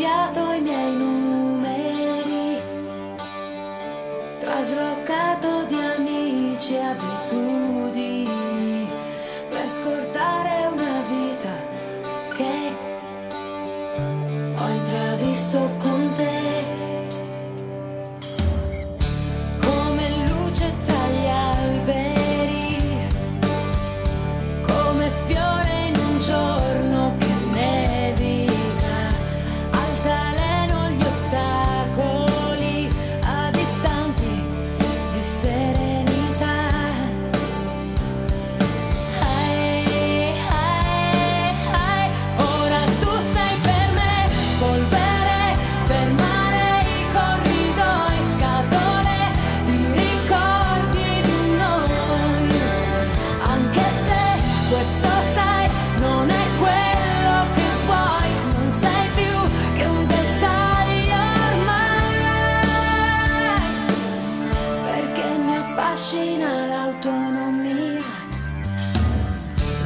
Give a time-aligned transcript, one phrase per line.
[0.00, 2.62] cambiato i miei numeri,
[4.40, 7.69] traslocato di amici abitudini.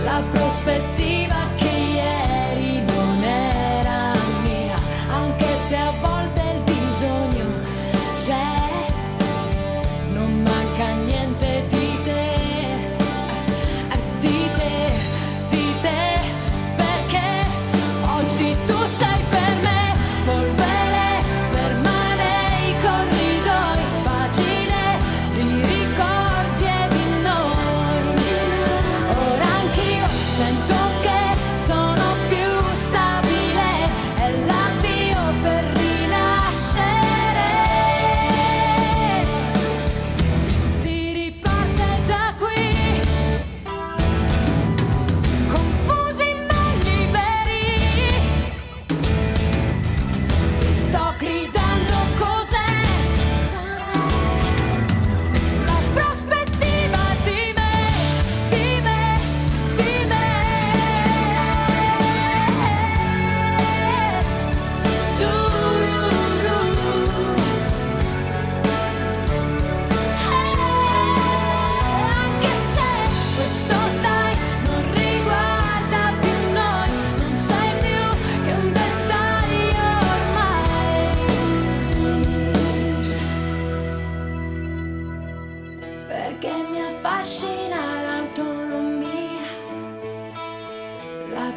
[0.05, 4.77] la prospettiva che ieri non era mia,
[5.11, 7.47] anche se a volte il bisogno
[8.15, 8.59] c'è,
[10.13, 12.35] non manca niente di te,
[13.95, 14.93] eh, di te,
[15.49, 16.21] di te,
[16.77, 17.47] perché
[18.17, 18.74] oggi tu...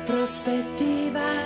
[0.08, 1.37] prospettiva.